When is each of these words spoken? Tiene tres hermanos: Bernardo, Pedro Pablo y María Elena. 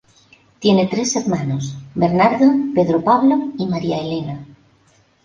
Tiene 0.57 0.87
tres 0.87 1.15
hermanos: 1.15 1.77
Bernardo, 1.93 2.47
Pedro 2.73 3.03
Pablo 3.03 3.51
y 3.59 3.67
María 3.67 3.99
Elena. 3.99 4.43